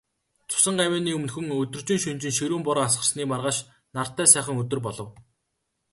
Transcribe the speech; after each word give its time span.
Цусан 0.49 0.75
гавьяаны 0.81 1.11
өмнөхөн, 1.17 1.47
өдөржин, 1.63 1.99
шөнөжин 2.03 2.33
ширүүн 2.37 2.63
бороо 2.65 2.83
асгарсны 2.87 3.23
маргааш 3.31 3.57
нартай 3.95 4.27
сайхан 4.29 4.59
өдөр 4.63 4.79
болов. 4.85 5.07